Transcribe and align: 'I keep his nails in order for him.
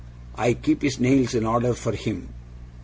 'I 0.35 0.53
keep 0.53 0.81
his 0.81 0.99
nails 0.99 1.35
in 1.35 1.45
order 1.45 1.75
for 1.75 1.91
him. 1.91 2.29